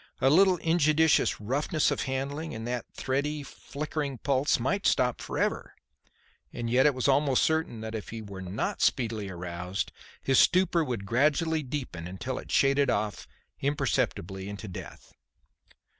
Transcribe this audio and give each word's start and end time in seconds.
A 0.19 0.31
little 0.31 0.57
injudicious 0.57 1.39
roughness 1.39 1.91
of 1.91 2.05
handling, 2.09 2.55
and 2.55 2.67
that 2.67 2.87
thready, 2.91 3.43
flickering 3.43 4.17
pulse 4.17 4.59
might 4.59 4.87
stop 4.87 5.21
for 5.21 5.37
ever; 5.37 5.75
and 6.51 6.67
yet 6.71 6.87
it 6.87 6.95
was 6.95 7.07
almost 7.07 7.43
certain 7.43 7.81
that 7.81 7.93
if 7.93 8.09
he 8.09 8.19
were 8.19 8.41
not 8.41 8.81
speedily 8.81 9.29
aroused, 9.29 9.91
his 10.23 10.39
stupor 10.39 10.83
would 10.83 11.05
gradually 11.05 11.61
deepen 11.61 12.07
until 12.07 12.39
it 12.39 12.51
shaded 12.51 12.89
off 12.89 13.27
imperceptibly 13.59 14.49
into 14.49 14.67
death. 14.67 15.13